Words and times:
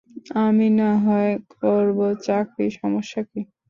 আমি 0.41 0.67
নাহয় 0.77 1.31
করব 1.55 1.97
চাকরি, 2.25 2.67
সমস্যা 2.79 3.21
কী? 3.29 3.39